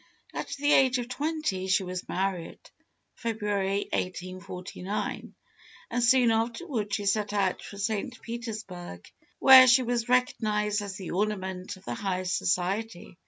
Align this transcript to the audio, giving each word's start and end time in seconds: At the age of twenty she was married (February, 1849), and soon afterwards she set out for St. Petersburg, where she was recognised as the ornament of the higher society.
At 0.33 0.47
the 0.57 0.71
age 0.71 0.97
of 0.97 1.09
twenty 1.09 1.67
she 1.67 1.83
was 1.83 2.09
married 2.09 2.57
(February, 3.13 3.87
1849), 3.93 5.35
and 5.91 6.03
soon 6.03 6.31
afterwards 6.31 6.95
she 6.95 7.05
set 7.05 7.33
out 7.33 7.61
for 7.61 7.77
St. 7.77 8.19
Petersburg, 8.19 9.07
where 9.37 9.67
she 9.67 9.83
was 9.83 10.09
recognised 10.09 10.81
as 10.81 10.95
the 10.97 11.11
ornament 11.11 11.77
of 11.77 11.85
the 11.85 11.93
higher 11.93 12.25
society. 12.25 13.19